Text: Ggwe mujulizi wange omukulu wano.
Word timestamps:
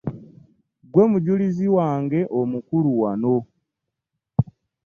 Ggwe 0.87 1.03
mujulizi 1.11 1.67
wange 1.77 2.19
omukulu 2.39 2.89
wano. 3.01 3.35